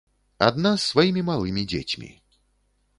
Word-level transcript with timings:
Адна 0.47 0.71
з 0.77 0.81
сваімі 0.91 1.25
малымі 1.29 1.67
дзецьмі. 1.75 2.13